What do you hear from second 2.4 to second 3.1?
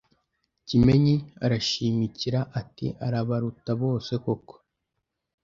ati